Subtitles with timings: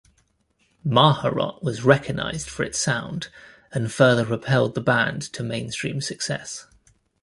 [0.83, 3.27] "Maharot" was recognized for its sound,
[3.71, 6.65] and further propelled the band to mainstream success.